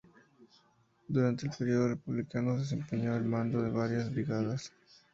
Durante 1.07 1.45
el 1.45 1.51
periodo 1.51 1.89
republicano 1.89 2.57
desempeñó 2.57 3.15
el 3.15 3.23
mando 3.23 3.61
de 3.61 3.69
varias 3.69 4.11
brigadas. 4.11 4.73